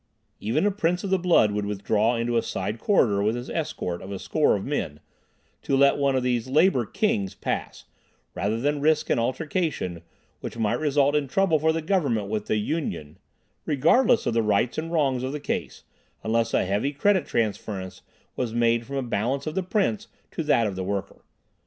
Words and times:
Even 0.39 0.65
a 0.65 0.71
Prince 0.71 1.03
of 1.03 1.11
the 1.11 1.19
Blood 1.19 1.51
would 1.51 1.67
withdraw 1.67 2.15
into 2.15 2.35
a 2.35 2.41
side 2.41 2.79
corridor 2.79 3.21
with 3.21 3.35
his 3.35 3.51
escort 3.51 4.01
of 4.01 4.11
a 4.11 4.17
score 4.17 4.55
of 4.55 4.65
men, 4.65 4.99
to 5.61 5.77
let 5.77 5.95
one 5.99 6.15
of 6.15 6.23
these 6.23 6.47
labor 6.47 6.87
"kings" 6.87 7.35
pass, 7.35 7.85
rather 8.33 8.59
than 8.59 8.81
risk 8.81 9.11
an 9.11 9.19
altercation 9.19 10.01
which 10.39 10.57
might 10.57 10.79
result 10.79 11.15
in 11.15 11.27
trouble 11.27 11.59
for 11.59 11.71
the 11.71 11.83
government 11.83 12.29
with 12.29 12.47
the 12.47 12.55
Yun 12.57 12.89
Yun, 12.91 13.19
regardless 13.67 14.25
of 14.25 14.33
the 14.33 14.41
rights 14.41 14.79
and 14.79 14.91
wrongs 14.91 15.21
of 15.21 15.33
the 15.33 15.39
case, 15.39 15.83
unless 16.23 16.51
a 16.55 16.65
heavy 16.65 16.91
credit 16.93 17.27
transference 17.27 18.01
was 18.35 18.55
made 18.55 18.87
from 18.87 18.95
the 18.95 19.03
balance 19.03 19.45
of 19.45 19.53
the 19.53 19.61
Prince 19.61 20.07
to 20.31 20.41
that 20.41 20.65
of 20.65 20.75
the 20.75 20.83
worker. 20.83 21.21